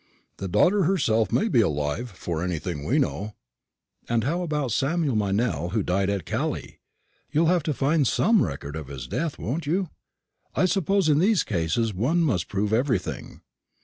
The 0.37 0.47
daughter 0.47 0.85
herself 0.85 1.31
may 1.31 1.47
be 1.47 1.61
alive, 1.61 2.09
for 2.09 2.41
anything 2.43 2.83
we 2.85 2.97
know." 2.97 3.35
"And 4.09 4.23
how 4.23 4.41
about 4.41 4.69
the 4.69 4.69
Samuel 4.69 5.15
Meynell 5.15 5.73
who 5.73 5.83
died 5.83 6.09
at 6.09 6.25
Calais? 6.25 6.79
You'll 7.29 7.45
have 7.53 7.61
to 7.61 7.71
find 7.75 8.07
some 8.07 8.41
record 8.41 8.75
of 8.75 8.87
his 8.87 9.05
death, 9.05 9.37
won't 9.37 9.67
you? 9.67 9.91
I 10.55 10.65
suppose 10.65 11.07
in 11.07 11.19
these 11.19 11.43
cases 11.43 11.93
one 11.93 12.21
must 12.21 12.47
prove 12.49 12.73
everything." 12.73 13.41